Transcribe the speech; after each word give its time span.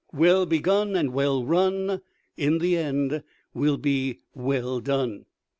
Well 0.11 0.47
begun 0.47 0.95
and 0.95 1.13
well 1.13 1.45
run 1.45 2.01
in 2.35 2.57
the 2.57 2.75
end 2.75 3.21
will 3.53 3.77
be 3.77 4.21
well 4.33 4.79
done. 4.79 5.25